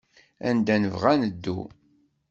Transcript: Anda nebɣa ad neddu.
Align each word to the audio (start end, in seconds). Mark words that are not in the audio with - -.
Anda 0.49 0.75
nebɣa 0.77 1.07
ad 1.13 1.19
neddu. 1.21 1.59